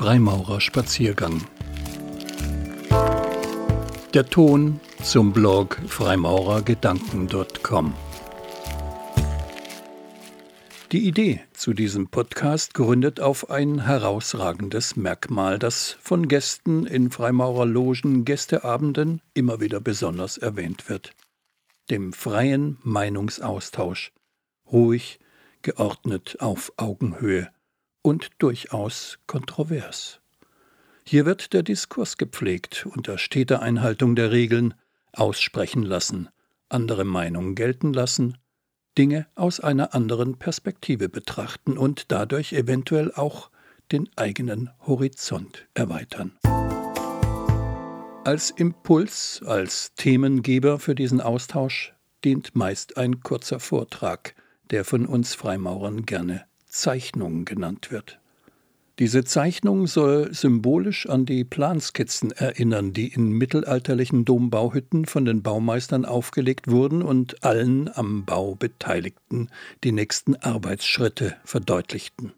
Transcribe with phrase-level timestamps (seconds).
[0.00, 1.42] Freimaurerspaziergang.
[4.14, 7.92] Der Ton zum Blog freimaurergedanken.com.
[10.92, 18.24] Die Idee zu diesem Podcast gründet auf ein herausragendes Merkmal, das von Gästen in Freimaurerlogen
[18.24, 21.12] Gästeabenden immer wieder besonders erwähnt wird.
[21.90, 24.12] Dem freien Meinungsaustausch.
[24.72, 25.20] Ruhig,
[25.60, 27.50] geordnet auf Augenhöhe
[28.02, 30.20] und durchaus kontrovers.
[31.04, 34.74] Hier wird der Diskurs gepflegt unter steter Einhaltung der Regeln,
[35.12, 36.28] aussprechen lassen,
[36.68, 38.38] andere Meinungen gelten lassen,
[38.96, 43.50] Dinge aus einer anderen Perspektive betrachten und dadurch eventuell auch
[43.92, 46.38] den eigenen Horizont erweitern.
[48.24, 54.34] Als Impuls, als Themengeber für diesen Austausch dient meist ein kurzer Vortrag,
[54.70, 58.20] der von uns Freimaurern gerne Zeichnung genannt wird.
[58.98, 66.04] Diese Zeichnung soll symbolisch an die Planskizzen erinnern, die in mittelalterlichen Dombauhütten von den Baumeistern
[66.04, 69.48] aufgelegt wurden und allen am Bau Beteiligten
[69.84, 72.34] die nächsten Arbeitsschritte verdeutlichten.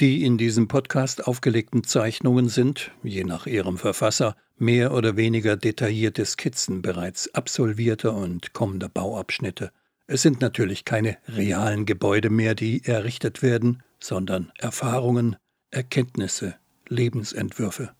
[0.00, 6.24] Die in diesem Podcast aufgelegten Zeichnungen sind, je nach ihrem Verfasser, mehr oder weniger detaillierte
[6.24, 9.70] Skizzen bereits absolvierter und kommender Bauabschnitte.
[10.08, 15.36] Es sind natürlich keine realen Gebäude mehr, die errichtet werden, sondern Erfahrungen,
[15.70, 16.54] Erkenntnisse,
[16.88, 17.90] Lebensentwürfe.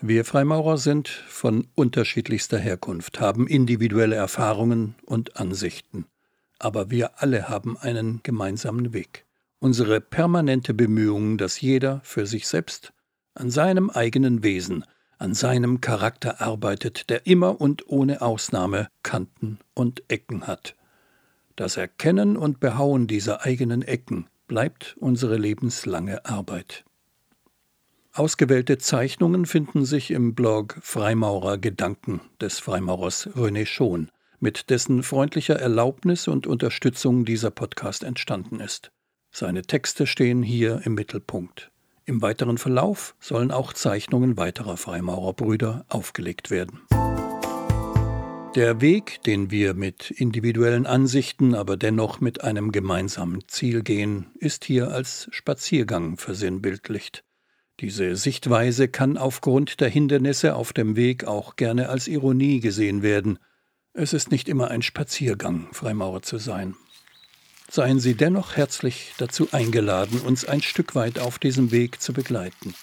[0.00, 6.06] Wir Freimaurer sind von unterschiedlichster Herkunft, haben individuelle Erfahrungen und Ansichten.
[6.60, 9.26] Aber wir alle haben einen gemeinsamen Weg.
[9.58, 12.92] Unsere permanente Bemühung, dass jeder für sich selbst
[13.34, 14.84] an seinem eigenen Wesen
[15.18, 20.74] an seinem Charakter arbeitet, der immer und ohne Ausnahme Kanten und Ecken hat.
[21.56, 26.84] Das Erkennen und Behauen dieser eigenen Ecken bleibt unsere lebenslange Arbeit.
[28.12, 34.10] Ausgewählte Zeichnungen finden sich im Blog Freimaurer Gedanken des Freimaurers René Schon,
[34.40, 38.90] mit dessen freundlicher Erlaubnis und Unterstützung dieser Podcast entstanden ist.
[39.30, 41.70] Seine Texte stehen hier im Mittelpunkt.
[42.08, 46.82] Im weiteren Verlauf sollen auch Zeichnungen weiterer Freimaurerbrüder aufgelegt werden.
[48.54, 54.64] Der Weg, den wir mit individuellen Ansichten, aber dennoch mit einem gemeinsamen Ziel gehen, ist
[54.64, 57.24] hier als Spaziergang versinnbildlicht.
[57.80, 63.40] Diese Sichtweise kann aufgrund der Hindernisse auf dem Weg auch gerne als Ironie gesehen werden.
[63.92, 66.76] Es ist nicht immer ein Spaziergang, Freimaurer zu sein.
[67.70, 72.74] Seien Sie dennoch herzlich dazu eingeladen, uns ein Stück weit auf diesem Weg zu begleiten.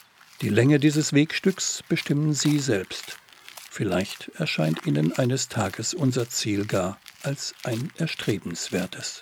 [0.42, 3.18] Die Länge dieses Wegstücks bestimmen Sie selbst.
[3.72, 9.22] Vielleicht erscheint Ihnen eines Tages unser Ziel gar als ein erstrebenswertes.